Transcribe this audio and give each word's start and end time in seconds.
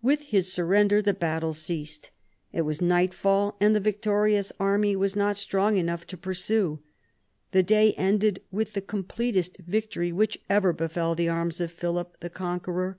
With 0.00 0.22
his 0.22 0.50
surrender 0.50 1.02
the 1.02 1.12
battle 1.12 1.52
ceased. 1.52 2.08
It 2.54 2.62
was 2.62 2.80
nightfall, 2.80 3.54
and 3.60 3.76
the 3.76 3.80
victorious 3.80 4.50
army 4.58 4.96
was 4.96 5.14
not 5.14 5.36
strong 5.36 5.76
enough 5.76 6.06
to 6.06 6.16
pursue. 6.16 6.78
The 7.52 7.62
day 7.62 7.92
ended 7.98 8.40
with 8.50 8.72
the 8.72 8.80
completest 8.80 9.58
victory 9.58 10.10
which 10.10 10.38
ever 10.48 10.72
befell 10.72 11.14
the 11.14 11.28
arms 11.28 11.60
of 11.60 11.70
Philip 11.70 12.18
the 12.20 12.30
Conqueror. 12.30 12.96